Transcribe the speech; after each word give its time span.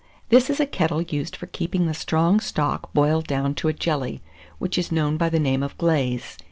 This 0.29 0.49
is 0.49 0.59
a 0.59 0.65
kettle 0.65 1.03
used 1.03 1.35
for 1.35 1.45
keeping 1.45 1.85
the 1.85 1.93
strong 1.93 2.39
stock 2.39 2.91
boiled 2.91 3.27
down 3.27 3.53
to 3.53 3.67
a 3.67 3.73
jelly, 3.73 4.23
which 4.57 4.75
is 4.79 4.91
known 4.91 5.15
by 5.15 5.29
the 5.29 5.39
name 5.39 5.61
of 5.61 5.77
glaze. 5.77 6.39